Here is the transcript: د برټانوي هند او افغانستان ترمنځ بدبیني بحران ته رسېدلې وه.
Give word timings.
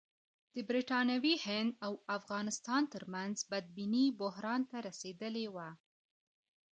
د 0.55 0.55
برټانوي 0.69 1.35
هند 1.45 1.71
او 1.85 1.93
افغانستان 2.17 2.81
ترمنځ 2.93 3.35
بدبیني 3.51 4.05
بحران 4.19 4.61
ته 4.69 4.77
رسېدلې 4.87 5.47
وه. 5.55 5.69